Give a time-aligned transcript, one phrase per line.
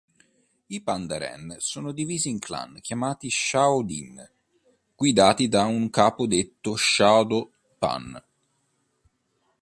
[0.65, 4.31] I pandaren sono divisi in clan, chiamati "shao'din",
[4.95, 8.19] guidati da un capo detto "shodo-pan".